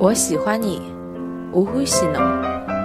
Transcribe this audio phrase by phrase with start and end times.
[0.00, 0.80] 我喜欢你，
[1.50, 2.77] 我欢喜侬。